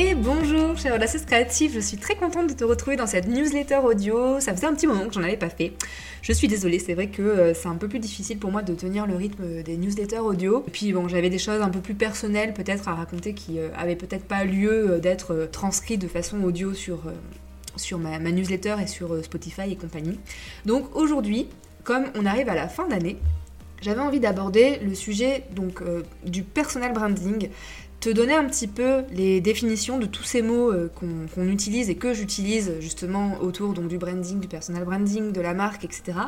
Et 0.00 0.14
bonjour, 0.14 0.78
chère 0.78 0.94
audacieuses 0.94 1.24
créative, 1.24 1.72
je 1.74 1.80
suis 1.80 1.96
très 1.96 2.14
contente 2.14 2.48
de 2.48 2.52
te 2.52 2.62
retrouver 2.62 2.94
dans 2.94 3.08
cette 3.08 3.26
newsletter 3.26 3.78
audio. 3.78 4.38
Ça 4.38 4.54
faisait 4.54 4.68
un 4.68 4.72
petit 4.72 4.86
moment 4.86 5.08
que 5.08 5.12
j'en 5.12 5.24
avais 5.24 5.36
pas 5.36 5.48
fait. 5.48 5.72
Je 6.22 6.32
suis 6.32 6.46
désolée, 6.46 6.78
c'est 6.78 6.94
vrai 6.94 7.08
que 7.08 7.20
euh, 7.20 7.52
c'est 7.52 7.66
un 7.66 7.74
peu 7.74 7.88
plus 7.88 7.98
difficile 7.98 8.38
pour 8.38 8.52
moi 8.52 8.62
de 8.62 8.72
tenir 8.74 9.08
le 9.08 9.16
rythme 9.16 9.60
des 9.64 9.76
newsletters 9.76 10.20
audio. 10.20 10.62
Et 10.68 10.70
puis 10.70 10.92
bon, 10.92 11.08
j'avais 11.08 11.30
des 11.30 11.38
choses 11.40 11.60
un 11.60 11.68
peu 11.68 11.80
plus 11.80 11.96
personnelles 11.96 12.54
peut-être 12.54 12.86
à 12.86 12.94
raconter 12.94 13.34
qui 13.34 13.58
euh, 13.58 13.70
avaient 13.76 13.96
peut-être 13.96 14.22
pas 14.22 14.44
lieu 14.44 14.92
euh, 14.92 14.98
d'être 15.00 15.48
transcrites 15.50 16.00
de 16.00 16.06
façon 16.06 16.44
audio 16.44 16.74
sur, 16.74 17.00
sur 17.74 17.98
ma, 17.98 18.20
newsletter 18.20 18.76
et 18.80 18.86
sur 18.86 19.24
Spotify 19.24 19.72
et 19.72 19.76
compagnie. 19.76 20.20
Donc 20.64 20.94
aujourd'hui, 20.94 21.48
comme 21.82 22.04
on 22.14 22.24
arrive 22.24 22.48
à 22.48 22.54
la 22.54 22.68
fin 22.68 22.86
d'année, 22.86 23.16
j'avais 23.82 24.00
envie 24.00 24.20
d'aborder 24.20 24.78
le 24.78 24.94
sujet 24.94 25.44
donc 25.54 25.82
du 26.24 26.42
personal 26.42 26.92
branding, 26.92 27.48
te 28.00 28.10
donner 28.10 28.34
un 28.34 28.44
petit 28.44 28.68
peu 28.68 29.02
les 29.10 29.40
définitions 29.40 29.98
de 29.98 30.06
tous 30.06 30.22
ces 30.22 30.42
mots 30.42 30.70
euh, 30.72 30.90
qu'on 31.34 31.48
utilise 31.48 31.90
et 31.90 31.96
que 31.96 32.14
j'utilise 32.14 32.74
justement 32.80 33.38
autour 33.40 33.72
donc, 33.72 33.88
du 33.88 33.98
branding, 33.98 34.38
du 34.38 34.46
personal 34.46 34.84
branding, 34.84 35.32
de 35.32 35.40
la 35.40 35.52
marque, 35.52 35.84
etc. 35.84 36.18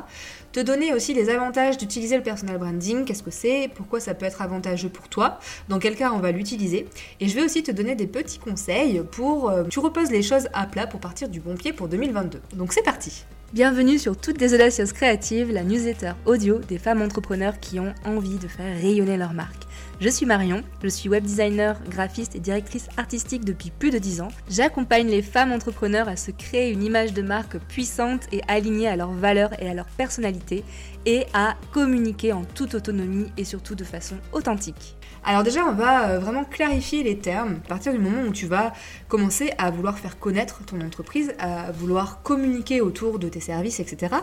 Te 0.52 0.60
donner 0.60 0.92
aussi 0.92 1.14
les 1.14 1.30
avantages 1.30 1.78
d'utiliser 1.78 2.16
le 2.16 2.22
personal 2.22 2.58
branding, 2.58 3.04
qu'est-ce 3.04 3.22
que 3.22 3.30
c'est, 3.30 3.70
pourquoi 3.74 4.00
ça 4.00 4.14
peut 4.14 4.26
être 4.26 4.42
avantageux 4.42 4.88
pour 4.88 5.08
toi, 5.08 5.38
dans 5.68 5.78
quel 5.78 5.94
cas 5.94 6.10
on 6.12 6.18
va 6.18 6.32
l'utiliser. 6.32 6.86
Et 7.20 7.28
je 7.28 7.34
vais 7.36 7.44
aussi 7.44 7.62
te 7.62 7.70
donner 7.70 7.94
des 7.94 8.08
petits 8.08 8.38
conseils 8.38 9.02
pour 9.12 9.50
euh, 9.50 9.64
tu 9.64 9.78
reposes 9.78 10.10
les 10.10 10.22
choses 10.22 10.48
à 10.52 10.66
plat 10.66 10.88
pour 10.88 10.98
partir 10.98 11.28
du 11.28 11.40
bon 11.40 11.54
pied 11.54 11.72
pour 11.72 11.88
2022. 11.88 12.40
Donc 12.56 12.72
c'est 12.72 12.82
parti 12.82 13.24
Bienvenue 13.52 13.98
sur 13.98 14.16
Toutes 14.16 14.38
des 14.38 14.54
Audacieuses 14.54 14.92
Créatives, 14.92 15.50
la 15.50 15.64
newsletter 15.64 16.12
audio 16.24 16.58
des 16.58 16.78
femmes 16.78 17.02
entrepreneurs 17.02 17.58
qui 17.58 17.80
ont 17.80 17.92
envie 18.04 18.38
de 18.38 18.46
faire 18.46 18.76
rayonner 18.80 19.16
leur 19.16 19.32
marque. 19.32 19.64
Je 20.00 20.08
suis 20.08 20.24
Marion, 20.24 20.62
je 20.82 20.88
suis 20.88 21.10
web 21.10 21.24
designer, 21.24 21.78
graphiste 21.90 22.34
et 22.34 22.40
directrice 22.40 22.88
artistique 22.96 23.44
depuis 23.44 23.70
plus 23.70 23.90
de 23.90 23.98
10 23.98 24.22
ans. 24.22 24.28
J'accompagne 24.48 25.08
les 25.08 25.20
femmes 25.20 25.52
entrepreneurs 25.52 26.08
à 26.08 26.16
se 26.16 26.30
créer 26.30 26.70
une 26.70 26.82
image 26.82 27.12
de 27.12 27.20
marque 27.20 27.58
puissante 27.58 28.22
et 28.32 28.40
alignée 28.48 28.88
à 28.88 28.96
leurs 28.96 29.12
valeurs 29.12 29.52
et 29.62 29.68
à 29.68 29.74
leur 29.74 29.84
personnalité 29.84 30.64
et 31.04 31.26
à 31.34 31.54
communiquer 31.70 32.32
en 32.32 32.44
toute 32.44 32.74
autonomie 32.74 33.26
et 33.36 33.44
surtout 33.44 33.74
de 33.74 33.84
façon 33.84 34.16
authentique. 34.32 34.96
Alors 35.22 35.42
déjà, 35.42 35.64
on 35.66 35.72
va 35.72 36.08
euh, 36.08 36.18
vraiment 36.18 36.44
clarifier 36.44 37.02
les 37.02 37.18
termes 37.18 37.60
à 37.64 37.68
partir 37.68 37.92
du 37.92 37.98
moment 37.98 38.22
où 38.22 38.32
tu 38.32 38.46
vas 38.46 38.72
commencer 39.08 39.52
à 39.58 39.70
vouloir 39.70 39.98
faire 39.98 40.18
connaître 40.18 40.64
ton 40.64 40.80
entreprise, 40.80 41.34
à 41.38 41.72
vouloir 41.72 42.22
communiquer 42.22 42.80
autour 42.80 43.18
de 43.18 43.28
tes 43.28 43.40
services, 43.40 43.80
etc. 43.80 44.14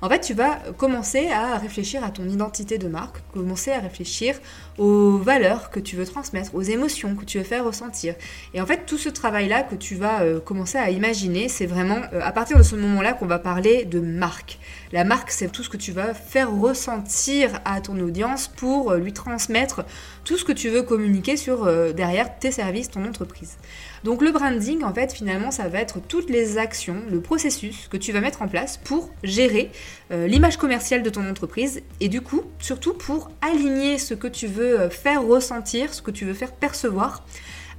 En 0.00 0.08
fait, 0.08 0.20
tu 0.20 0.32
vas 0.32 0.60
commencer 0.76 1.28
à 1.28 1.58
réfléchir 1.58 2.04
à 2.04 2.10
ton 2.10 2.28
identité 2.28 2.78
de 2.78 2.86
marque, 2.86 3.16
commencer 3.32 3.72
à 3.72 3.80
réfléchir 3.80 4.36
aux 4.78 5.18
valeurs 5.24 5.70
que 5.70 5.80
tu 5.80 5.96
veux 5.96 6.04
transmettre, 6.04 6.54
aux 6.54 6.62
émotions 6.62 7.16
que 7.16 7.24
tu 7.24 7.38
veux 7.38 7.44
faire 7.44 7.64
ressentir. 7.64 8.14
Et 8.54 8.60
en 8.60 8.66
fait, 8.66 8.86
tout 8.86 8.98
ce 8.98 9.08
travail-là 9.08 9.62
que 9.62 9.74
tu 9.74 9.96
vas 9.96 10.20
euh, 10.20 10.38
commencer 10.40 10.78
à 10.78 10.90
imaginer, 10.90 11.48
c'est 11.48 11.66
vraiment 11.66 11.98
euh, 12.12 12.20
à 12.22 12.30
partir 12.30 12.56
de 12.58 12.62
ce 12.62 12.76
moment-là 12.76 13.14
qu'on 13.14 13.26
va 13.26 13.38
parler 13.38 13.84
de 13.84 13.98
marque. 13.98 14.58
La 14.92 15.04
marque, 15.04 15.30
c'est 15.30 15.50
tout 15.50 15.64
ce 15.64 15.68
que 15.68 15.76
tu 15.76 15.90
vas 15.90 16.14
faire 16.14 16.52
ressentir 16.52 17.60
à 17.64 17.80
ton 17.80 17.98
audience 17.98 18.48
pour 18.48 18.94
lui 18.94 19.12
transmettre 19.12 19.84
tout 20.24 20.38
ce 20.38 20.44
que 20.44 20.52
tu 20.52 20.70
veux 20.70 20.82
communiquer 20.82 21.36
sur 21.36 21.64
euh, 21.64 21.92
derrière 21.92 22.38
tes 22.38 22.50
services, 22.50 22.90
ton 22.90 23.04
entreprise. 23.04 23.56
Donc 24.02 24.22
le 24.22 24.32
branding, 24.32 24.82
en 24.82 24.92
fait, 24.92 25.12
finalement, 25.12 25.50
ça 25.50 25.68
va 25.68 25.80
être 25.80 26.00
toutes 26.00 26.30
les 26.30 26.58
actions, 26.58 26.96
le 27.10 27.20
processus 27.20 27.88
que 27.88 27.96
tu 27.96 28.12
vas 28.12 28.20
mettre 28.20 28.42
en 28.42 28.48
place 28.48 28.78
pour 28.78 29.10
gérer 29.22 29.70
euh, 30.10 30.26
l'image 30.26 30.56
commerciale 30.56 31.02
de 31.02 31.10
ton 31.10 31.28
entreprise 31.28 31.82
et 32.00 32.08
du 32.08 32.20
coup, 32.20 32.42
surtout 32.58 32.94
pour 32.94 33.30
aligner 33.40 33.98
ce 33.98 34.14
que 34.14 34.26
tu 34.26 34.46
veux 34.46 34.80
euh, 34.80 34.90
ressentir, 35.16 35.94
ce 35.94 36.02
que 36.02 36.10
tu 36.10 36.24
veux 36.24 36.34
faire 36.34 36.52
percevoir 36.52 37.24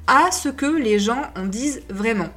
à 0.08 0.32
ce 0.32 0.50
que 0.50 0.66
les 0.66 1.00
gens 1.00 1.22
en 1.36 1.46
disent 1.46 1.82
vraiment. 1.90 2.30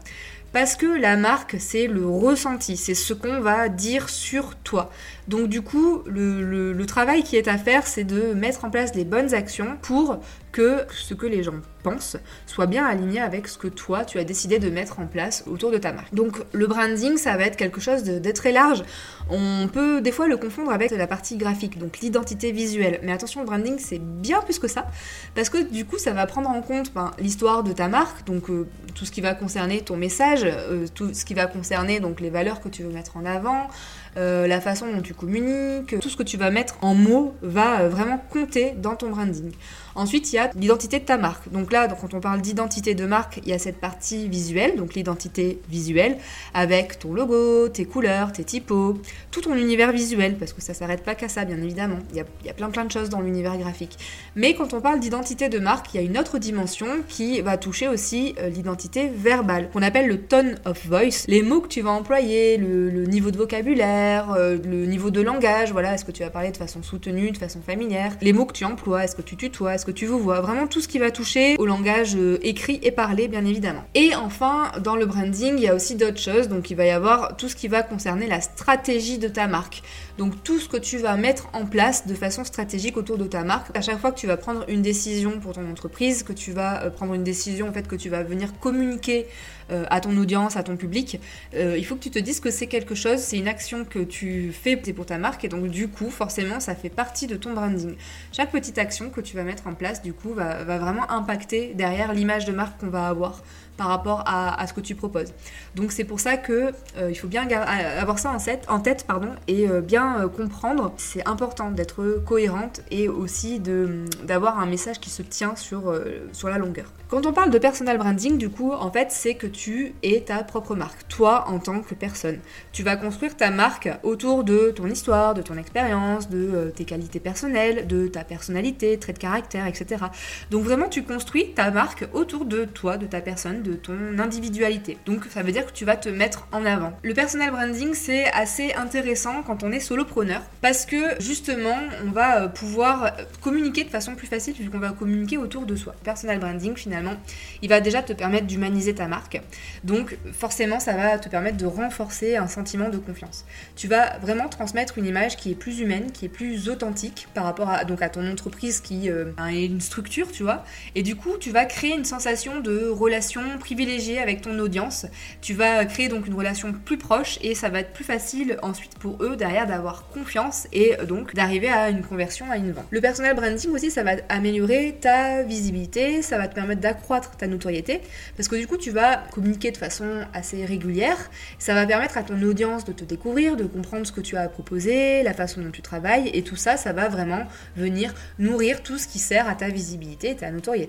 Parce 0.53 0.77
que 0.77 0.87
la 0.87 1.17
marque, 1.17 1.57
c'est 1.59 1.87
le 1.87 2.07
ressenti, 2.07 2.79
c'est 2.79 2.95
ce 2.95 3.13
qu'on 3.13 3.41
va 3.41 3.69
dire 3.69 4.09
sur 4.09 4.57
toi. 4.57 4.91
Donc 5.29 5.49
du 5.49 5.61
coup, 5.61 6.03
le, 6.07 6.85
travail 6.87 7.23
qui 7.23 7.37
est 7.37 7.49
à 7.49 7.59
faire, 7.59 7.87
c'est 7.87 8.05
de 8.05 8.33
mettre 8.33 8.65
en 8.65 8.71
place 8.71 8.95
les 8.95 9.05
bonnes 9.05 9.35
actions 9.35 9.77
pour 9.83 10.21
que 10.53 10.85
ce 10.91 11.15
que 11.15 11.27
les 11.27 11.43
gens 11.43 11.61
pensent 11.83 12.17
soit 12.47 12.67
bien 12.67 12.85
aligné 12.85 13.21
avec 13.21 13.49
ce 13.49 13.59
que 13.59 13.69
toi, 13.69 14.05
tu 14.05 14.19
as 14.19 14.25
décidé 14.25 14.59
de 14.59 14.71
mettre 14.71 15.01
en 15.01 15.07
place 15.07 15.45
autour 15.47 15.71
de 15.71 15.79
ta 15.79 15.93
marque. 15.93 16.15
Donc 16.15 16.39
le 16.53 16.67
branding, 16.67 17.17
ça 17.17 17.37
va 17.37 17.45
être 17.45 17.57
quelque 17.57 17.81
chose 17.81 18.03
de, 18.03 18.31
très 18.33 18.53
large. 18.53 18.83
On 19.31 19.69
peut 19.73 20.01
des 20.01 20.13
fois 20.13 20.29
le 20.29 20.37
confondre 20.37 20.71
avec 20.71 20.91
la 20.91 21.07
partie 21.07 21.37
graphique, 21.37 21.79
donc 21.79 21.99
l'identité 22.01 22.53
visuelle. 22.53 23.01
Mais 23.03 23.13
attention, 23.13 23.41
le 23.41 23.47
branding, 23.47 23.79
c'est 23.79 24.01
bien 24.01 24.41
plus 24.43 24.59
que 24.59 24.69
ça, 24.69 24.87
parce 25.35 25.49
que 25.49 25.59
du 25.59 25.85
coup, 25.85 25.99
ça 25.99 26.13
va 26.13 26.27
prendre 26.27 26.49
en 26.49 26.63
compte 26.63 26.93
ben, 26.95 27.11
l'histoire 27.19 27.63
de 27.63 27.73
ta 27.73 27.89
marque, 27.89 28.27
donc 28.27 28.51
euh, 28.51 28.67
tout 28.95 29.05
ce 29.05 29.11
qui 29.11 29.21
va 29.21 29.35
concerner 29.35 29.81
ton 29.81 29.97
message, 29.97 30.43
euh, 30.45 30.87
tout 30.95 31.13
ce 31.13 31.25
qui 31.25 31.35
va 31.35 31.47
concerner 31.47 32.01
donc 32.01 32.21
les 32.21 32.31
valeurs 32.31 32.61
que 32.61 32.69
tu 32.69 32.83
veux 32.83 32.93
mettre 32.93 33.17
en 33.17 33.25
avant, 33.25 33.69
euh, 34.17 34.47
la 34.47 34.61
façon 34.61 34.91
dont 34.93 35.03
tu 35.03 35.15
communiques, 35.15 35.99
tout 36.01 36.09
ce 36.09 36.17
que 36.17 36.23
tu 36.23 36.37
vas 36.37 36.51
mettre 36.51 36.77
en 36.83 36.95
mots 36.95 37.35
va 37.43 37.89
vraiment 37.89 38.23
compter 38.31 38.73
dans 38.77 38.97
ton 38.97 39.11
branding. 39.11 39.53
Ensuite, 39.95 40.33
il 40.33 40.37
y 40.37 40.38
a 40.38 40.38
l'identité 40.55 40.99
de 40.99 41.05
ta 41.05 41.17
marque. 41.17 41.51
Donc 41.51 41.73
là, 41.73 41.89
quand 41.89 42.15
on 42.15 42.21
parle 42.21 42.41
d'identité 42.41 42.95
de 42.95 43.07
marque, 43.07 43.41
il 43.45 43.49
y 43.49 43.53
a 43.53 43.59
cette 43.59 43.79
partie 43.79 44.29
visuelle, 44.29 44.77
donc 44.77 44.95
l'identité 44.95 45.61
visuelle, 45.69 46.19
avec 46.55 46.99
ton 46.99 47.13
logo, 47.13 47.69
tes 47.69 47.85
couleurs, 47.85 48.33
tes 48.33 48.45
typos, 48.45 48.97
tout 49.31 49.41
ton 49.41 49.55
univers 49.55 49.93
visuel, 49.93 50.37
parce 50.37 50.53
que 50.53 50.61
ça 50.61 50.75
s'arrête 50.75 51.03
pas 51.03 51.15
qu'à 51.15 51.29
ça, 51.29 51.45
bien 51.45 51.59
évidemment. 51.59 51.99
Il 52.11 52.17
y, 52.17 52.51
a, 52.51 52.55
plein 52.55 52.71
plein 52.71 52.85
de 52.85 52.91
choses 52.91 53.09
dans 53.09 53.21
l'univers 53.21 53.57
graphique. 53.57 53.97
Mais 54.37 54.55
quand 54.55 54.75
on 54.75 54.81
parle 54.81 55.01
d'identité 55.01 55.49
de 55.49 55.59
marque, 55.59 55.95
il 55.95 56.01
y 56.01 56.01
a 56.01 56.07
une 56.07 56.19
autre 56.19 56.39
dimension 56.39 56.87
qui 57.09 57.41
va 57.41 57.57
toucher 57.57 57.89
aussi 57.89 58.35
euh, 58.39 58.49
l'identité 58.49 59.09
verbale, 59.09 59.71
qu'on 59.71 59.83
appelle 59.83 60.07
le 60.07 60.21
tone 60.21 60.57
of 60.65 60.87
voice, 60.87 61.25
les 61.29 61.43
mots 61.43 61.61
que 61.61 61.69
tu 61.69 61.83
vas 61.83 61.91
employer, 61.91 62.57
le, 62.57 63.05
niveau 63.07 63.31
de 63.31 63.37
vocabulaire, 63.37 64.33
euh, 64.33 64.59
le 64.63 64.87
niveau 64.87 65.11
de 65.11 65.21
langage, 65.21 65.73
voilà, 65.73 65.95
est-ce 65.95 66.05
que 66.05 66.13
tu 66.13 66.23
vas 66.23 66.31
parler 66.31 66.51
de 66.51 66.57
façon 66.57 66.83
soutenue, 66.83 67.31
de 67.31 67.39
façon 67.39 67.61
familière, 67.61 68.17
les 68.21 68.33
mots 68.33 68.47
que 68.47 68.53
tu 68.53 68.65
emploies, 68.65 69.05
est-ce 69.05 69.17
que 69.17 69.23
tu 69.23 69.37
tutoies, 69.37 69.75
est-ce 69.75 69.87
que 69.87 69.91
tu 69.91 70.07
vous 70.07 70.19
vois, 70.19 70.28
vraiment 70.37 70.67
tout 70.67 70.81
ce 70.81 70.89
qui 70.89 70.99
va 70.99 71.11
toucher 71.11 71.57
au 71.59 71.67
langage 71.67 72.15
euh, 72.17 72.39
écrit 72.43 72.79
et 72.83 72.91
parlé 72.91 73.29
bien 73.29 73.45
évidemment. 73.45 73.85
Et 73.95 74.15
enfin, 74.15 74.73
dans 74.83 74.97
le 74.97 75.07
branding, 75.07 75.55
il 75.57 75.63
y 75.63 75.69
a 75.69 75.75
aussi 75.75 75.97
d'autres 75.97 76.21
choses, 76.21 76.49
donc 76.49 76.71
il 76.71 76.77
va 76.77 76.87
y 76.87 76.91
avoir 76.91 77.37
tout 77.37 77.49
ce 77.49 77.57
qui 77.57 77.69
va 77.69 77.83
concerner 77.83 78.27
la 78.27 78.41
stratégie 78.41 79.19
de 79.19 79.29
ta 79.29 79.47
marque. 79.47 79.83
Donc 80.17 80.43
tout 80.43 80.59
ce 80.59 80.69
que 80.69 80.77
tu 80.77 80.99
vas 80.99 81.17
mettre 81.17 81.49
en 81.53 81.65
place 81.65 82.07
de 82.07 82.15
façon 82.15 82.45
stratégique 82.45 82.97
autour 82.97 83.19
de 83.19 83.27
ta 83.27 83.45
marque. 83.45 83.77
À 83.77 83.81
chaque 83.81 83.99
fois 83.99 84.13
que 84.13 84.19
tu 84.19 84.27
vas 84.27 84.37
prendre 84.37 84.65
une 84.69 84.83
décision 84.83 85.41
pour 85.41 85.53
ton 85.53 85.69
entreprise, 85.71 86.23
que 86.23 86.33
tu 86.33 86.53
vas 86.53 86.83
euh, 86.83 86.91
prendre 86.91 87.15
une 87.15 87.25
décision 87.25 87.69
en 87.69 87.73
fait 87.73 87.87
que 87.87 87.97
tu 87.97 88.09
vas 88.09 88.23
venir 88.23 88.59
communiquer 88.59 89.27
euh, 89.71 89.85
à 89.91 90.01
ton 90.01 90.17
audience, 90.17 90.57
à 90.57 90.63
ton 90.63 90.77
public, 90.77 91.21
il 91.55 91.85
faut 91.85 91.95
que 91.95 92.03
tu 92.03 92.11
te 92.11 92.19
dises 92.19 92.41
que 92.41 92.51
c'est 92.51 92.67
quelque 92.67 92.95
chose, 92.95 93.19
c'est 93.19 93.37
une 93.37 93.49
action 93.49 93.85
que 93.85 93.99
tu 93.99 94.53
fais 94.53 94.77
pour 94.77 95.07
ta 95.07 95.19
marque 95.19 95.45
et 95.45 95.49
donc 95.49 95.69
du 95.69 95.89
coup 95.89 96.11
forcément 96.11 96.61
ça 96.61 96.75
fait 96.75 96.89
partie 96.89 97.27
de 97.27 97.37
ton 97.37 97.53
branding. 97.53 97.95
Chaque 98.33 98.51
petite 98.51 98.79
action 98.79 99.11
que 99.11 99.21
tu 99.21 99.37
vas 99.37 99.45
mettre 99.45 99.67
en 99.67 99.75
place 99.75 100.03
du 100.03 100.13
coup 100.13 100.18
va, 100.27 100.65
va 100.65 100.79
vraiment 100.79 101.11
impacter 101.11 101.75
derrière 101.75 102.13
l'image 102.13 102.45
de 102.45 102.53
marque 102.53 102.81
qu'on 102.81 102.89
va 102.89 103.09
avoir 103.09 103.43
par 103.79 103.87
rapport 103.87 104.25
à, 104.27 104.67
ce 104.67 104.75
que 104.75 104.81
tu 104.81 104.95
proposes. 104.95 105.33
Donc 105.77 105.93
c'est 105.93 106.05
pour 106.05 106.21
ça 106.21 106.37
que 106.37 106.73
euh, 106.99 107.11
il 107.11 107.15
faut 107.15 107.29
bien 107.29 107.49
avoir 107.49 108.19
ça 108.19 108.31
en 108.31 108.39
tête, 108.39 108.65
en 108.69 108.81
tête 108.81 109.05
pardon, 109.07 109.31
et 109.47 109.69
euh, 109.69 109.81
bien 109.81 110.21
euh, 110.21 110.29
comprendre. 110.29 110.93
C'est 110.97 111.27
important 111.27 111.71
d'être 111.71 112.21
cohérente 112.27 112.83
et 112.91 113.09
aussi 113.09 113.61
d'avoir 113.61 114.59
un 114.59 114.67
message 114.67 114.99
qui 114.99 115.11
se 115.11 115.23
tient 115.23 115.55
sur, 115.55 115.95
sur 116.33 116.49
la 116.49 116.59
longueur. 116.59 116.93
Quand 117.09 117.25
on 117.25 117.33
parle 117.33 117.51
de 117.51 117.59
personal 117.59 117.97
branding, 117.97 118.37
du 118.37 118.51
coup, 118.51 118.73
en 118.73 118.91
fait, 118.91 119.13
c'est 119.13 119.35
que 119.35 119.47
tu 119.47 119.95
es 120.03 120.25
ta 120.27 120.43
propre 120.43 120.75
marque, 120.75 121.07
toi 121.09 121.45
en 121.49 121.61
tant 121.61 121.81
que 121.81 121.95
personne. 121.95 122.39
Tu 122.73 122.83
vas 122.83 122.97
construire 122.97 123.37
ta 123.37 123.51
marque 123.51 123.89
autour 124.03 124.43
de 124.43 124.73
ton 124.75 124.87
histoire, 124.87 125.35
de 125.35 125.41
ton 125.41 125.57
expérience, 125.57 126.29
de 126.29 126.73
tes 126.75 126.85
qualités 126.85 127.21
personnelles, 127.21 127.87
de 127.87 128.09
ta 128.09 128.25
personnalité, 128.25 128.99
traits 128.99 129.17
de 129.17 129.21
caractère, 129.21 129.67
etc. 129.67 130.05
Donc 130.51 130.65
vraiment, 130.65 130.89
tu 130.89 131.03
construis 131.03 131.53
ta 131.53 131.71
marque 131.71 132.07
autour 132.13 132.45
de 132.45 132.65
toi, 132.65 132.97
de 132.97 133.07
ta 133.07 133.21
personne, 133.21 133.63
de 133.63 133.75
ton 133.75 134.19
individualité. 134.19 134.99
Donc 135.07 135.25
ça 135.31 135.43
veut 135.43 135.53
dire 135.53 135.67
que 135.67 135.73
tu 135.73 135.85
vas 135.85 135.97
te 135.97 136.09
mettre 136.09 136.49
en 136.53 136.65
avant. 136.65 136.93
Le 137.03 137.15
personal 137.15 137.51
branding, 137.51 137.95
c'est 137.95 138.31
assez 138.33 138.75
intéressant 138.75 139.43
quand 139.43 139.63
on 139.63 139.73
est 139.73 139.81
solopreneur 139.81 140.43
parce 140.61 140.87
que 140.87 141.21
justement, 141.21 141.77
on 142.07 142.11
va 142.11 142.43
euh, 142.43 142.49
pouvoir 142.49 143.13
communiquer 143.41 143.85
de 143.85 143.91
façon 143.91 144.15
plus 144.15 144.27
facile 144.27 144.55
vu 144.55 144.71
qu'on 144.71 144.79
va 144.79 144.91
communiquer 144.91 145.37
autour 145.37 145.67
de 145.67 145.77
soi. 145.77 145.95
Personal 146.05 146.39
branding, 146.39 146.77
finalement, 146.77 147.15
il 147.63 147.69
va 147.69 147.81
déjà 147.81 148.03
te 148.03 148.13
permettre 148.13 148.47
d'humaniser 148.47 148.95
ta 148.95 149.09
marque. 149.09 149.41
Donc 149.85 150.17
forcément, 150.33 150.81
ça 150.81 150.95
va 150.95 151.19
te 151.19 151.29
permettre 151.29 151.57
de 151.57 151.67
renforcer 151.67 152.37
un 152.37 152.49
sentiment 152.49 152.89
de 152.89 152.99
confiance. 152.99 153.45
Tu 153.77 153.89
vas 153.89 154.19
vraiment 154.19 154.49
transmettre 154.49 154.99
une 154.99 155.07
image 155.07 155.37
qui 155.37 155.53
est 155.53 155.55
plus 155.55 155.81
humaine, 155.81 156.11
qui 156.13 156.25
est 156.27 156.31
plus 156.31 156.69
authentique 156.69 157.29
par 157.35 157.45
rapport 157.45 157.71
à, 157.71 157.85
donc 157.85 158.03
à 158.03 158.09
ton 158.09 158.29
entreprise 158.31 158.81
qui 158.81 159.11
euh, 159.11 159.33
a 159.37 159.53
une 159.53 159.81
structure 159.81 159.98
tu 160.03 160.43
vois. 160.43 160.65
Et 160.95 161.03
du 161.03 161.17
coup, 161.17 161.37
tu 161.39 161.51
vas 161.51 161.65
créer 161.65 161.95
une 161.95 162.05
sensation 162.05 162.61
de 162.61 162.89
relation 162.89 163.43
privilégiée 163.59 164.19
avec 164.19 164.41
ton 164.41 164.59
audience. 164.59 165.07
Tu 165.41 165.55
vas 165.55 165.85
créer 165.85 166.09
donc 166.09 166.27
une 166.27 166.35
relation 166.35 166.73
plus 166.73 166.99
proche 166.99 167.39
et 167.43 167.55
ça 167.55 167.69
va 167.69 167.81
être 167.81 167.93
plus 167.93 168.05
facile 168.05 168.57
ensuite 168.63 168.99
pour 168.99 169.23
eux 169.23 169.37
derrière 169.37 169.67
d'avoir 169.67 170.09
confiance 170.09 170.67
et 170.73 170.97
donc 171.07 171.35
d'arriver 171.35 171.69
à 171.69 171.91
une 171.91 172.03
conversion, 172.03 172.51
à 172.51 172.57
une 172.57 172.73
vente. 172.73 172.87
Le 172.91 173.01
personal 173.01 173.35
branding 173.35 173.71
aussi, 173.71 173.91
ça 173.91 174.03
va 174.03 174.13
améliorer 174.29 174.97
ta 175.01 175.43
visibilité, 175.43 176.23
ça 176.23 176.39
va 176.39 176.49
te 176.49 176.55
permettre 176.55 176.81
d'accroître 176.81 177.37
ta 177.37 177.47
notoriété 177.47 178.01
parce 178.37 178.49
que 178.49 178.57
du 178.57 178.67
coup, 178.67 178.77
tu 178.77 178.91
vas 178.91 179.17
communiquer 179.33 179.71
de 179.71 179.77
façon 179.77 180.27
assez 180.33 180.65
régulière. 180.65 181.31
Ça 181.59 181.75
va 181.75 181.87
permettre 181.87 182.19
à 182.19 182.23
ton 182.23 182.41
audience 182.43 182.85
de 182.85 182.93
te 182.93 183.05
découvrir, 183.05 183.57
de 183.57 183.65
comprendre 183.65 184.07
ce 184.07 184.13
que 184.13 184.21
tu 184.21 184.37
as 184.37 184.43
à 184.43 184.49
proposer, 184.49 185.23
la 185.23 185.35
façon 185.35 185.61
dont 185.61 185.71
tu 185.71 185.83
travailles 185.83 186.31
et 186.33 186.43
tout 186.43 186.57
ça, 186.57 186.77
ça 186.77 186.93
va 186.93 187.09
vraiment 187.09 187.47
venir 187.77 188.15
nourrir 188.39 188.83
tout 188.83 188.99
ce 188.99 189.09
qui 189.09 189.19
sert 189.19 189.49
à 189.49 189.55
ta 189.55 189.69
visibilité 189.69 189.88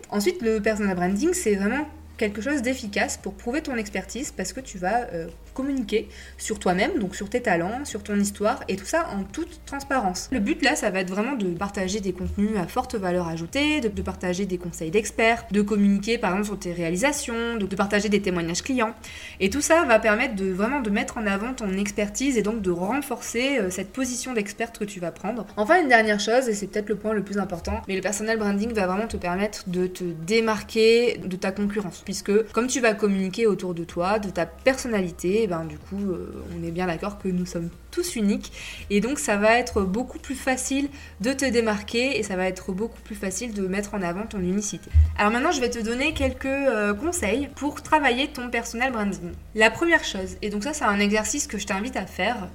Ensuite, 0.10 0.42
le 0.42 0.60
personal 0.60 0.96
branding, 0.96 1.34
c'est 1.34 1.56
vraiment 1.56 1.86
quelque 2.20 2.42
chose 2.42 2.62
d'efficace 2.62 3.18
pour 3.18 3.34
prouver 3.34 3.62
ton 3.62 3.76
expertise 3.78 4.32
parce 4.32 4.54
que 4.54 4.60
tu 4.60 4.78
vas 4.78 5.08
euh, 5.14 5.28
communiquer 5.54 6.08
sur 6.38 6.60
toi-même, 6.60 7.00
donc 7.00 7.16
sur 7.16 7.30
tes 7.30 7.42
talents, 7.42 7.86
sur 7.86 8.04
ton 8.04 8.20
histoire 8.20 8.64
et 8.68 8.76
tout 8.76 8.86
ça 8.86 9.08
en 9.18 9.24
toute 9.24 9.62
transparence. 9.66 10.30
Le 10.32 10.40
but 10.40 10.62
là, 10.62 10.76
ça 10.76 10.90
va 10.90 11.00
être 11.00 11.10
vraiment 11.10 11.36
de 11.36 11.48
partager 11.48 12.02
des 12.02 12.12
contenus 12.12 12.58
à 12.58 12.68
forte 12.68 12.96
valeur 12.96 13.28
ajoutée, 13.28 13.80
de, 13.82 14.02
partager 14.02 14.46
des 14.46 14.58
conseils 14.58 14.92
d'experts, 14.92 15.46
de 15.52 15.62
communiquer 15.62 16.18
par 16.18 16.32
exemple 16.32 16.48
sur 16.48 16.60
tes 16.60 16.74
réalisations, 16.74 17.56
de, 17.56 17.76
partager 17.76 18.10
des 18.10 18.22
témoignages 18.22 18.62
clients. 18.62 18.94
Et 19.40 19.50
tout 19.50 19.62
ça 19.62 19.86
va 19.86 20.00
permettre 20.00 20.36
de 20.36 20.52
vraiment 20.52 20.82
de 20.82 20.90
mettre 20.90 21.18
en 21.18 21.26
avant 21.26 21.54
ton 21.54 21.78
expertise 21.78 22.38
et 22.38 22.42
donc 22.42 22.62
de 22.62 22.72
renforcer 22.72 23.60
euh, 23.60 23.70
cette 23.70 23.94
position 23.94 24.34
d'experte 24.34 24.78
que 24.78 24.84
tu 24.84 25.00
vas 25.00 25.12
prendre. 25.12 25.46
Enfin, 25.56 25.82
une 25.82 25.88
dernière 25.88 26.20
chose, 26.20 26.50
et 26.50 26.54
c'est 26.54 26.68
peut-être 26.68 26.90
le 26.90 26.96
point 26.96 27.14
le 27.14 27.24
plus 27.24 27.38
important, 27.38 27.82
mais 27.88 27.96
le 27.96 28.02
personal 28.02 28.38
branding 28.38 28.74
va 28.74 28.88
vraiment 28.88 29.08
te 29.08 29.16
permettre 29.16 29.70
de 29.70 29.88
te 29.88 30.04
démarquer 30.04 31.18
de 31.24 31.36
ta 31.38 31.52
concurrence 31.52 32.04
puisque 32.10 32.52
comme 32.54 32.66
tu 32.66 32.80
vas 32.80 32.96
communiquer 32.96 33.46
autour 33.46 33.76
de 33.76 33.84
toi, 33.84 34.18
de 34.18 34.32
ta 34.32 34.48
personnalité, 34.48 35.46
ben 35.46 35.64
du 35.66 35.78
coup, 35.78 36.02
euh, 36.02 36.44
on 36.58 36.66
est 36.66 36.72
bien 36.72 36.88
d'accord 36.88 37.20
que 37.20 37.28
nous 37.28 37.46
sommes 37.46 37.70
tous 37.92 38.16
uniques 38.16 38.52
et 38.90 39.00
donc 39.00 39.20
ça 39.20 39.38
va 39.38 39.60
être 39.60 39.84
beaucoup 39.84 40.18
plus 40.18 40.34
facile 40.34 40.90
de 41.22 41.34
te 41.34 41.46
démarquer 41.46 42.18
et 42.18 42.24
ça 42.24 42.36
va 42.36 42.48
être 42.48 42.72
beaucoup 42.72 43.00
plus 43.02 43.14
facile 43.14 43.54
de 43.54 43.68
mettre 43.68 43.94
en 43.94 44.02
avant 44.02 44.26
ton 44.26 44.40
unicité. 44.40 44.90
Alors 45.20 45.32
maintenant, 45.32 45.52
je 45.52 45.62
vais 45.62 45.70
te 45.70 45.78
donner 45.78 46.16
quelques 46.16 46.46
euh, 46.46 46.96
conseils 46.96 47.48
pour 47.56 47.84
travailler 47.84 48.28
ton 48.28 48.50
personal 48.50 48.92
branding. 48.92 49.32
La 49.54 49.70
première 49.70 50.04
chose, 50.04 50.38
et 50.42 50.50
donc 50.50 50.64
ça 50.64 50.74
c'est 50.74 50.86
un 50.86 51.00
exercice 51.00 51.46
que 51.46 51.60
je 51.60 51.68
t'invite 51.68 51.96
à 51.96 52.08
faire, 52.08 52.48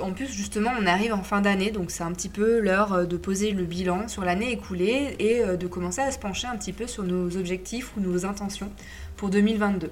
en 0.00 0.12
plus 0.12 0.32
justement 0.32 0.70
on 0.80 0.86
arrive 0.86 1.14
en 1.14 1.24
fin 1.24 1.40
d'année, 1.40 1.72
donc 1.72 1.90
c'est 1.90 2.04
un 2.04 2.12
petit 2.12 2.28
peu 2.28 2.60
l'heure 2.60 2.92
euh, 2.92 3.04
de 3.06 3.16
poser 3.16 3.50
le 3.50 3.64
bilan 3.64 4.06
sur 4.06 4.24
l'année 4.24 4.52
écoulée 4.52 5.16
et 5.18 5.42
de 5.42 5.66
commencer 5.66 6.00
à 6.00 6.12
se 6.12 6.18
pencher 6.18 6.46
un 6.46 6.56
petit 6.56 6.72
peu 6.72 6.86
sur 6.86 7.02
nos 7.02 7.36
objectifs 7.36 7.96
ou 7.96 8.00
nos 8.00 8.24
intentions 8.24 8.70
pour 9.16 9.30
2022. 9.30 9.90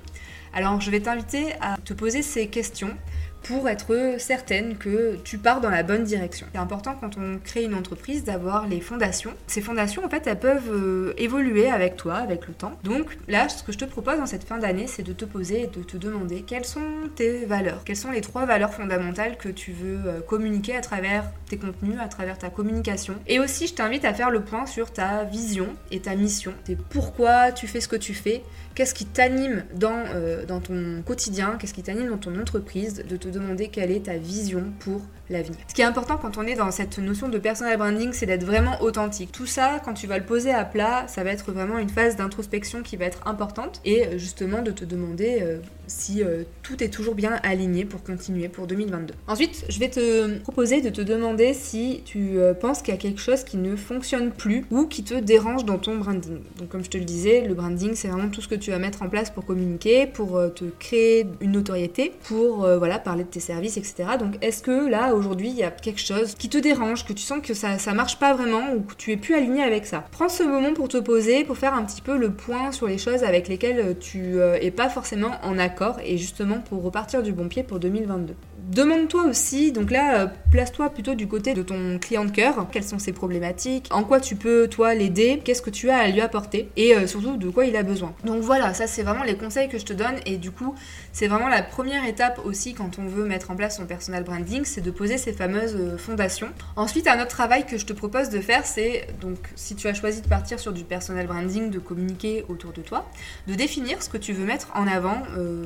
Alors 0.53 0.81
je 0.81 0.91
vais 0.91 1.01
t'inviter 1.01 1.53
à 1.61 1.77
te 1.85 1.93
poser 1.93 2.23
ces 2.23 2.49
questions 2.49 2.97
pour 3.43 3.69
être 3.69 4.17
certaine 4.19 4.77
que 4.77 5.17
tu 5.25 5.39
pars 5.39 5.61
dans 5.61 5.71
la 5.71 5.83
bonne 5.83 6.05
direction. 6.05 6.47
C'est 6.53 6.59
important 6.59 6.97
quand 7.01 7.17
on 7.19 7.39
crée 7.39 7.65
une 7.65 7.75
entreprise 7.75 8.25
d'avoir 8.25 8.67
les 8.67 8.81
fondations. 8.81 9.33
Ces 9.47 9.61
fondations, 9.61 10.05
en 10.05 10.09
fait, 10.09 10.27
elles 10.27 10.39
peuvent 10.39 10.71
euh, 10.71 11.15
évoluer 11.17 11.71
avec 11.71 11.97
toi, 11.97 12.17
avec 12.17 12.47
le 12.47 12.55
temps. 12.55 12.79
Donc 12.85 13.17
là, 13.29 13.49
ce 13.49 13.63
que 13.63 13.73
je 13.73 13.79
te 13.79 13.85
propose 13.85 14.19
dans 14.19 14.27
cette 14.27 14.45
fin 14.45 14.59
d'année, 14.59 14.87
c'est 14.87 15.03
de 15.03 15.13
te 15.13 15.25
poser 15.25 15.63
et 15.63 15.67
de 15.67 15.83
te 15.83 15.97
demander 15.97 16.43
quelles 16.43 16.65
sont 16.65 16.81
tes 17.15 17.45
valeurs, 17.45 17.83
quelles 17.85 17.97
sont 17.97 18.11
les 18.11 18.21
trois 18.21 18.47
valeurs 18.47 18.73
fondamentales 18.73 19.37
que 19.37 19.49
tu 19.49 19.73
veux 19.73 20.01
euh, 20.07 20.21
communiquer 20.21 20.77
à 20.77 20.81
travers 20.81 21.25
tes 21.49 21.57
contenus, 21.57 21.99
à 22.01 22.09
travers 22.09 22.39
ta 22.39 22.51
communication. 22.51 23.15
Et 23.27 23.39
aussi, 23.39 23.67
je 23.67 23.75
t'invite 23.75 24.05
à 24.05 24.15
faire 24.15 24.31
le 24.31 24.41
point 24.41 24.67
sur 24.67 24.93
ta 24.93 25.25
vision 25.25 25.69
et 25.91 26.01
ta 26.01 26.15
mission. 26.15 26.53
C'est 26.65 26.79
pourquoi 26.79 27.53
tu 27.53 27.67
fais 27.67 27.81
ce 27.81 27.89
que 27.89 27.97
tu 27.97 28.15
fais, 28.15 28.43
qu'est-ce 28.75 28.95
qui 28.95 29.07
t'anime 29.07 29.65
dans, 29.75 30.05
euh, 30.15 30.45
dans 30.45 30.61
ton 30.61 31.03
quotidien, 31.05 31.57
qu'est-ce 31.59 31.75
qui 31.75 31.83
t'anime 31.83 32.09
dans 32.09 32.19
ton 32.19 32.39
entreprise, 32.39 33.05
de 33.09 33.17
demander 33.31 33.69
quelle 33.69 33.91
est 33.91 34.07
ta 34.07 34.17
vision 34.17 34.65
pour 34.81 35.03
l'avenir. 35.31 35.59
Ce 35.69 35.75
qui 35.75 35.83
est 35.83 35.85
important 35.85 36.17
quand 36.17 36.39
on 36.39 36.43
est 36.43 36.55
dans 36.55 36.71
cette 36.71 36.99
notion 36.99 37.29
de 37.29 37.39
personal 37.39 37.77
branding, 37.77 38.13
c'est 38.13 38.27
d'être 38.27 38.45
vraiment 38.45 38.81
authentique. 38.83 39.33
Tout 39.33 39.47
ça, 39.47 39.81
quand 39.85 39.95
tu 39.95 40.07
vas 40.07 40.19
le 40.19 40.25
poser 40.25 40.53
à 40.53 40.65
plat, 40.65 41.07
ça 41.09 41.25
va 41.25 41.31
être 41.31 41.53
vraiment 41.53 41.79
une 41.79 41.89
phase 41.89 42.17
d'introspection 42.17 42.83
qui 42.83 42.97
va 42.97 43.05
être 43.05 43.27
importante 43.27 43.81
et 43.85 44.07
euh, 44.07 44.19
justement 44.19 44.63
de 44.63 44.71
te 44.71 44.85
demander 44.85 45.39
euh, 45.43 45.59
si 45.87 46.23
euh, 46.23 46.45
tout 46.63 46.83
est 46.83 46.89
toujours 46.89 47.15
bien 47.15 47.39
aligné 47.43 47.85
pour 47.85 48.03
continuer 48.03 48.49
pour 48.49 48.67
2022. 48.67 49.15
Ensuite, 49.27 49.65
je 49.69 49.79
vais 49.79 49.89
te 49.89 50.39
proposer 50.41 50.81
de 50.81 50.91
te 50.91 51.01
demander 51.01 51.55
si 51.55 52.03
tu 52.05 52.39
penses 52.61 52.83
qu'il 52.83 52.93
y 52.93 52.97
a 52.97 53.01
quelque 53.01 53.21
chose 53.21 53.45
qui 53.45 53.57
ne 53.57 53.75
fonctionne 53.77 54.31
plus 54.31 54.65
ou 54.71 54.87
qui 54.87 55.03
te 55.03 55.15
dérange 55.15 55.65
dans 55.65 55.79
ton 55.79 55.97
branding. 55.97 56.41
Donc 56.59 56.69
comme 56.69 56.85
je 56.85 56.91
te 56.91 56.99
le 56.99 57.05
disais, 57.05 57.47
le 57.47 57.55
branding 57.55 57.95
c'est 57.95 58.09
vraiment 58.09 58.29
tout 58.29 58.41
ce 58.41 58.49
que 58.49 58.55
tu 58.55 58.71
vas 58.71 58.79
mettre 58.79 59.03
en 59.03 59.09
place 59.09 59.31
pour 59.31 59.45
communiquer, 59.45 60.07
pour 60.07 60.41
te 60.55 60.65
créer 60.79 61.27
une 61.41 61.53
notoriété, 61.53 62.13
pour 62.25 62.67
voilà 62.79 62.99
parler 62.99 63.18
de 63.25 63.29
tes 63.31 63.41
services, 63.41 63.77
etc. 63.77 64.11
Donc 64.19 64.35
est-ce 64.43 64.63
que 64.63 64.89
là 64.89 65.15
aujourd'hui 65.15 65.49
il 65.49 65.57
y 65.57 65.63
a 65.63 65.71
quelque 65.71 66.01
chose 66.01 66.35
qui 66.35 66.49
te 66.49 66.59
dérange, 66.59 67.05
que 67.05 67.13
tu 67.13 67.23
sens 67.23 67.41
que 67.43 67.55
ça, 67.55 67.79
ça 67.79 67.95
marche 67.95 68.19
pas 68.19 68.35
vraiment 68.35 68.73
ou 68.75 68.81
que 68.81 68.95
tu 68.95 69.13
es 69.13 69.17
plus 69.17 69.35
aligné 69.35 69.63
avec 69.63 69.87
ça? 69.87 70.05
Prends 70.11 70.29
ce 70.29 70.43
moment 70.43 70.75
pour 70.75 70.89
te 70.89 70.99
poser, 70.99 71.45
pour 71.45 71.57
faire 71.57 71.75
un 71.75 71.85
petit 71.85 72.01
peu 72.01 72.17
le 72.17 72.33
point 72.33 72.73
sur 72.73 72.87
les 72.87 72.99
choses 72.99 73.25
avec 73.25 73.49
lesquelles 73.49 73.97
tu 73.99 74.41
euh, 74.41 74.59
es 74.61 74.71
pas 74.71 74.89
forcément 74.89 75.33
en 75.43 75.59
accord 75.59 75.99
et 76.05 76.19
justement 76.19 76.61
pour 76.61 76.83
repartir 76.83 77.23
du 77.23 77.33
bon 77.33 77.49
pied 77.49 77.63
pour 77.63 77.79
2022. 77.79 78.35
Demande-toi 78.69 79.25
aussi, 79.25 79.73
donc 79.73 79.91
là, 79.91 80.21
euh, 80.21 80.27
place-toi 80.51 80.91
plutôt 80.91 81.15
du 81.15 81.27
côté 81.27 81.55
de 81.55 81.63
ton 81.63 81.99
client 81.99 82.27
de 82.27 82.31
cœur. 82.31 82.67
Quelles 82.71 82.85
sont 82.85 82.99
ses 82.99 83.15
problématiques? 83.15 83.89
En 83.91 84.05
quoi 84.05 84.21
tu 84.21 84.37
peux, 84.37 84.69
toi, 84.69 84.95
l'aider? 84.95 85.41
Qu'est-ce 85.43 85.63
que 85.63 85.71
tu 85.71 85.89
as 85.89 85.97
à 85.97 86.09
lui 86.09 86.21
apporter? 86.21 86.69
Et 86.77 86.95
euh, 86.95 87.07
surtout, 87.07 87.39
de 87.39 87.49
quoi 87.49 87.65
il 87.65 87.75
a 87.77 87.83
besoin? 87.83 88.13
Donc 88.25 88.43
voilà, 88.43 88.75
ça, 88.75 88.87
c'est 88.87 89.03
vraiment 89.03 89.25
les 89.25 89.37
conseils 89.37 89.71
que 89.71 89.79
je 89.79 89.87
te 89.87 89.95
donne. 89.95 90.17
Et 90.27 90.37
du 90.37 90.51
coup, 90.51 90.75
c'est 91.13 91.29
vraiment 91.29 91.49
la 91.49 91.63
première 91.63 92.07
étape 92.07 92.43
aussi 92.45 92.75
quand 92.75 92.99
on 92.99 93.07
veut 93.07 93.25
mettre 93.25 93.51
en 93.51 93.57
place 93.57 93.79
son 93.79 93.87
personal 93.87 94.23
branding, 94.23 94.67
c'est 94.67 94.83
de 94.83 94.91
poser 94.91 95.17
ces 95.17 95.33
fameuses 95.33 95.75
euh, 95.75 95.97
fondations. 95.97 96.51
Ensuite, 96.77 97.09
un 97.09 97.23
autre 97.23 97.29
travail 97.29 97.65
que 97.65 97.79
je 97.79 97.87
te 97.87 97.95
propose 97.95 98.29
de 98.29 98.41
faire, 98.41 98.67
c'est 98.67 99.07
donc, 99.23 99.39
si 99.55 99.77
tu 99.77 99.89
as 99.89 99.95
choisi 99.95 100.21
de 100.21 100.29
partir 100.29 100.61
sur 100.61 100.75
du 100.75 100.85
personal 100.85 101.27
branding, 101.27 101.71
de 101.71 101.79
communiquer 101.79 102.45
autour 102.51 102.75
de 102.75 102.83
toi, 102.83 103.11
de 103.47 103.55
définir 103.55 104.03
ce 104.03 104.11
que 104.11 104.19
tu 104.19 104.35
veux 104.35 104.45
mettre 104.45 104.69
en 104.75 104.87
avant 104.87 105.23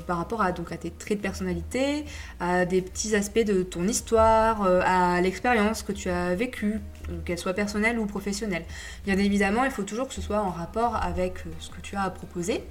par 0.06 0.19
rapport 0.19 0.40
à, 0.40 0.52
donc, 0.52 0.70
à 0.70 0.76
tes 0.76 0.90
traits 0.90 1.19
de 1.19 1.22
personnalité, 1.22 2.05
à 2.38 2.64
des 2.64 2.84
petits 2.92 3.14
aspects 3.14 3.44
de 3.44 3.62
ton 3.62 3.88
histoire, 3.88 4.62
euh, 4.62 4.80
à 4.84 5.20
l'expérience 5.20 5.82
que 5.82 5.92
tu 5.92 6.10
as 6.10 6.34
vécue, 6.34 6.80
qu'elle 7.24 7.38
soit 7.38 7.54
personnelle 7.54 7.98
ou 7.98 8.06
professionnelle. 8.06 8.64
Bien 9.04 9.18
évidemment, 9.18 9.64
il 9.64 9.70
faut 9.70 9.82
toujours 9.82 10.08
que 10.08 10.14
ce 10.14 10.20
soit 10.20 10.40
en 10.40 10.50
rapport 10.50 10.96
avec 10.96 11.38
euh, 11.46 11.50
ce 11.58 11.70
que 11.70 11.80
tu 11.80 11.96
as 11.96 12.02
à 12.02 12.10
proposer. 12.10 12.62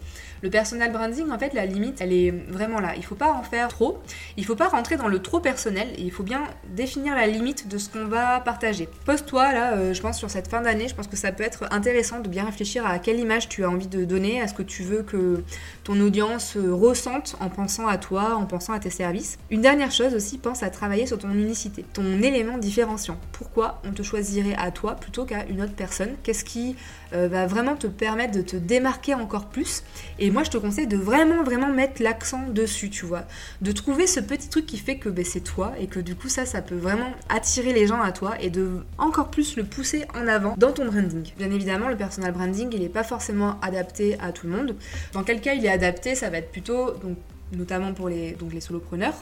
Le 0.42 0.50
personal 0.50 0.92
branding, 0.92 1.30
en 1.30 1.38
fait, 1.38 1.54
la 1.54 1.66
limite, 1.66 2.02
elle 2.02 2.14
est 2.14 2.32
vraiment 2.32 2.80
là. 2.80 2.94
Il 2.98 3.06
faut 3.06 3.16
pas 3.16 3.32
en 3.32 3.44
faire 3.44 3.68
trop. 3.68 4.00
Il 4.38 4.46
faut 4.46 4.56
pas 4.56 4.68
rentrer 4.70 4.98
dans 4.98 5.08
le 5.08 5.20
trop 5.20 5.40
personnel. 5.40 5.88
il 5.98 6.12
faut 6.12 6.24
bien 6.24 6.44
définir 6.70 7.16
la 7.16 7.28
limite 7.28 7.68
de 7.68 7.78
ce 7.78 7.90
qu'on 7.90 8.06
va 8.06 8.40
partager. 8.40 8.90
Pose-toi 9.06 9.54
là, 9.54 9.74
euh, 9.74 9.94
je 9.94 10.02
pense 10.02 10.18
sur 10.18 10.30
cette 10.30 10.48
fin 10.48 10.62
d'année, 10.62 10.88
je 10.88 10.96
pense 10.96 11.08
que 11.08 11.16
ça 11.16 11.32
peut 11.32 11.44
être 11.44 11.66
intéressant 11.72 12.20
de 12.20 12.30
bien 12.30 12.46
réfléchir 12.46 12.86
à 12.86 13.00
quelle 13.00 13.20
image 13.20 13.50
tu 13.50 13.64
as 13.64 13.70
envie 13.70 13.88
de 13.88 14.04
donner, 14.04 14.42
à 14.42 14.48
ce 14.48 14.54
que 14.54 14.64
tu 14.64 14.84
veux 14.84 15.04
que 15.04 15.44
ton 15.84 16.00
audience 16.00 16.58
euh, 16.58 16.74
ressente 16.74 17.36
en 17.40 17.50
pensant 17.50 17.88
à 17.88 17.98
toi, 17.98 18.36
en 18.36 18.46
pensant 18.46 18.74
à 18.74 18.80
tes 18.80 18.90
services. 18.90 19.38
Une 19.50 19.62
dernière 19.62 19.92
chose 19.92 20.14
aussi, 20.14 20.38
pense 20.38 20.64
à 20.64 20.70
travailler 20.70 21.06
sur 21.06 21.18
ton 21.18 21.32
unicité, 21.32 21.86
ton 21.94 22.22
élément 22.22 22.58
différenciant. 22.58 23.18
Pourquoi 23.32 23.82
on 23.86 23.92
te 23.92 24.02
choisirait 24.02 24.56
à 24.58 24.72
toi 24.72 24.96
plutôt 24.96 25.26
qu'à 25.26 25.46
une 25.46 25.62
autre 25.62 25.74
personne? 25.74 26.16
Qu'est-ce 26.24 26.44
qui 26.44 26.76
euh, 27.14 27.28
va 27.28 27.48
vraiment 27.48 27.76
te 27.76 27.88
permettre 27.88 28.34
de 28.34 28.42
te 28.42 28.56
démarquer 28.56 29.14
encore 29.14 29.48
plus? 29.48 29.84
Moi, 30.32 30.44
je 30.44 30.50
te 30.50 30.58
conseille 30.58 30.88
de 30.88 30.98
vraiment, 30.98 31.44
vraiment 31.44 31.68
mettre 31.68 32.02
l'accent 32.02 32.48
dessus, 32.50 32.90
tu 32.90 33.06
vois. 33.06 33.26
De 33.62 33.72
trouver 33.72 34.08
ce 34.08 34.20
petit 34.20 34.50
truc 34.50 34.66
qui 34.66 34.78
fait 34.78 34.98
que 34.98 35.10
ben, 35.10 35.26
c'est 35.26 35.42
toi 35.42 35.74
et 35.80 35.88
que 35.88 36.00
du 36.00 36.16
coup, 36.16 36.30
ça, 36.30 36.46
ça 36.46 36.62
peut 36.62 36.76
vraiment 36.76 37.12
attirer 37.30 37.74
les 37.74 37.88
gens 37.88 38.02
à 38.02 38.12
toi 38.12 38.36
et 38.40 38.50
de 38.50 38.84
encore 38.98 39.30
plus 39.30 39.56
le 39.56 39.64
pousser 39.64 40.06
en 40.16 40.28
avant 40.28 40.56
dans 40.58 40.72
ton 40.72 40.86
branding. 40.86 41.28
Bien 41.38 41.52
évidemment, 41.52 41.88
le 41.88 41.98
personal 41.98 42.32
branding, 42.32 42.70
il 42.74 42.82
n'est 42.82 42.90
pas 42.90 43.04
forcément 43.04 43.60
adapté 43.62 44.18
à 44.20 44.32
tout 44.32 44.48
le 44.48 44.54
monde. 44.54 44.76
Dans 45.14 45.24
quel 45.24 45.42
cas 45.42 45.54
il 45.54 45.66
est 45.66 45.70
adapté, 45.70 46.16
ça 46.16 46.30
va 46.30 46.38
être 46.38 46.52
plutôt 46.52 46.92
donc 46.92 47.18
notamment 47.52 47.94
pour 47.94 48.10
les, 48.10 48.32
donc 48.34 48.54
les 48.54 48.62
solopreneurs. 48.62 49.16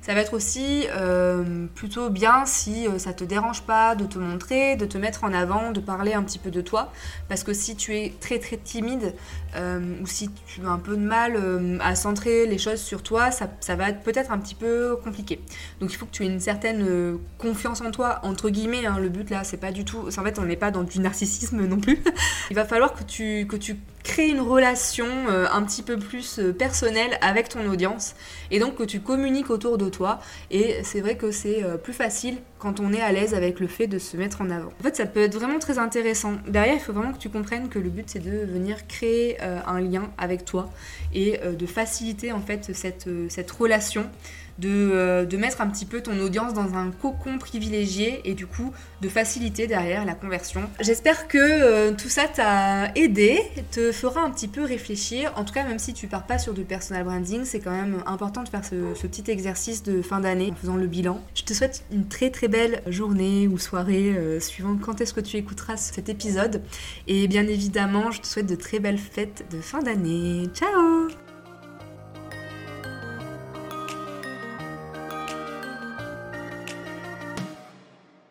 Ça 0.00 0.14
va 0.14 0.20
être 0.20 0.34
aussi 0.34 0.86
euh, 0.90 1.66
plutôt 1.74 2.10
bien 2.10 2.44
si 2.44 2.86
euh, 2.86 2.98
ça 2.98 3.12
te 3.12 3.24
dérange 3.24 3.62
pas 3.62 3.94
de 3.94 4.04
te 4.04 4.18
montrer, 4.18 4.76
de 4.76 4.84
te 4.84 4.98
mettre 4.98 5.24
en 5.24 5.32
avant, 5.32 5.70
de 5.70 5.80
parler 5.80 6.12
un 6.12 6.22
petit 6.22 6.38
peu 6.38 6.50
de 6.50 6.60
toi. 6.60 6.92
Parce 7.28 7.42
que 7.42 7.52
si 7.54 7.74
tu 7.76 7.96
es 7.96 8.12
très 8.20 8.38
très 8.38 8.56
timide 8.56 9.14
euh, 9.56 9.80
ou 10.02 10.06
si 10.06 10.30
tu 10.46 10.64
as 10.64 10.68
un 10.68 10.78
peu 10.78 10.96
de 10.96 11.02
mal 11.02 11.38
à 11.80 11.94
centrer 11.94 12.46
les 12.46 12.58
choses 12.58 12.80
sur 12.80 13.02
toi, 13.02 13.30
ça, 13.30 13.48
ça 13.60 13.76
va 13.76 13.90
être 13.90 14.02
peut-être 14.02 14.30
un 14.30 14.38
petit 14.38 14.54
peu 14.54 14.96
compliqué. 15.02 15.40
Donc 15.80 15.92
il 15.92 15.96
faut 15.96 16.06
que 16.06 16.10
tu 16.10 16.24
aies 16.24 16.28
une 16.28 16.40
certaine 16.40 17.18
confiance 17.38 17.80
en 17.80 17.90
toi, 17.90 18.20
entre 18.22 18.50
guillemets. 18.50 18.86
Hein. 18.86 18.98
le 18.98 19.08
but 19.08 19.30
là, 19.30 19.44
c'est 19.44 19.56
pas 19.56 19.72
du 19.72 19.84
tout. 19.84 20.06
En 20.06 20.22
fait, 20.22 20.38
on 20.38 20.44
n'est 20.44 20.56
pas 20.56 20.70
dans 20.70 20.82
du 20.82 21.00
narcissisme 21.00 21.66
non 21.66 21.78
plus. 21.78 22.02
il 22.50 22.56
va 22.56 22.64
falloir 22.64 22.92
que 22.92 23.04
tu, 23.04 23.46
que 23.46 23.56
tu 23.56 23.76
créer 24.04 24.28
une 24.28 24.40
relation 24.40 25.06
euh, 25.28 25.46
un 25.50 25.62
petit 25.64 25.82
peu 25.82 25.98
plus 25.98 26.38
euh, 26.38 26.52
personnelle 26.52 27.18
avec 27.22 27.48
ton 27.48 27.68
audience 27.68 28.14
et 28.50 28.60
donc 28.60 28.76
que 28.76 28.84
tu 28.84 29.00
communiques 29.00 29.50
autour 29.50 29.78
de 29.78 29.88
toi. 29.88 30.20
Et 30.52 30.76
c'est 30.84 31.00
vrai 31.00 31.16
que 31.16 31.32
c'est 31.32 31.64
plus 31.82 31.92
facile 31.92 32.36
quand 32.58 32.78
on 32.78 32.92
est 32.92 33.00
à 33.00 33.10
l'aise 33.10 33.34
avec 33.34 33.58
le 33.58 33.66
fait 33.66 33.86
de 33.86 33.98
se 33.98 34.16
mettre 34.16 34.42
en 34.42 34.50
avant. 34.50 34.70
En 34.78 34.82
fait, 34.82 34.94
ça 34.94 35.06
peut 35.06 35.22
être 35.22 35.34
vraiment 35.34 35.58
très 35.58 35.78
intéressant. 35.78 36.34
Derrière, 36.46 36.74
il 36.74 36.80
faut 36.80 36.92
vraiment 36.92 37.12
que 37.12 37.18
tu 37.18 37.30
comprennes 37.30 37.68
que 37.68 37.78
le 37.78 37.88
but 37.88 38.04
c'est 38.08 38.20
de 38.20 38.44
venir 38.44 38.86
créer 38.86 39.40
un 39.40 39.80
lien 39.80 40.10
avec 40.18 40.44
toi 40.44 40.70
et 41.14 41.38
de 41.38 41.66
faciliter 41.66 42.32
en 42.32 42.40
fait 42.40 42.72
cette 42.74 43.50
relation 43.50 44.06
euh, 44.62 45.24
de, 45.24 45.36
mettre 45.36 45.60
un 45.60 45.66
petit 45.66 45.84
peu 45.84 46.00
ton 46.00 46.18
audience 46.20 46.54
dans 46.54 46.74
un 46.74 46.90
cocon 46.90 47.38
privilégié 47.38 48.20
et 48.24 48.34
du 48.34 48.46
coup 48.46 48.72
de 49.00 49.08
faciliter 49.08 49.66
derrière 49.66 50.04
la 50.04 50.14
conversion. 50.14 50.62
J'espère 50.80 51.26
que 51.28 51.38
euh, 51.38 51.92
tout 51.92 52.08
ça 52.08 52.24
t'a 52.32 52.92
aidé, 52.94 53.40
te 53.72 53.90
fera 53.92 54.22
un 54.22 54.30
petit 54.30 54.48
peu 54.48 54.62
réfléchir. 54.62 55.32
En 55.36 55.44
tout 55.44 55.52
cas, 55.52 55.64
même 55.64 55.78
si 55.78 55.92
tu 55.92 56.06
pars 56.06 56.24
pas 56.24 56.38
sur 56.38 56.54
du 56.54 56.62
personal 56.62 57.04
branding, 57.04 57.44
c'est 57.44 57.60
quand 57.60 57.72
même 57.72 58.02
important 58.06 58.42
de 58.42 58.48
faire 58.48 58.64
ce, 58.64 59.06
petit 59.06 59.30
exercice 59.30 59.82
de 59.82 60.02
fin 60.02 60.20
d'année 60.20 60.50
en 60.52 60.54
faisant 60.54 60.76
le 60.76 60.86
bilan. 60.86 61.20
Je 61.34 61.42
te 61.42 61.52
souhaite 61.52 61.84
une 61.92 62.06
très 62.06 62.30
très 62.30 62.48
belle 62.48 62.82
journée 62.86 63.48
ou 63.48 63.58
soirée 63.58 64.14
euh, 64.16 64.40
suivant 64.40 64.76
quand 64.80 65.00
est-ce 65.00 65.12
que 65.12 65.20
tu 65.20 65.36
écouteras 65.36 65.76
cet 65.76 66.08
épisode. 66.08 66.62
Et 67.06 67.28
bien 67.28 67.46
évidemment, 67.46 68.10
je 68.10 68.20
te 68.20 68.26
souhaite 68.26 68.46
de 68.46 68.56
très 68.56 68.78
belles 68.78 68.98
fêtes 68.98 69.44
de 69.50 69.60
fin 69.60 69.82
d'année. 69.82 70.48
Ciao 70.54 71.23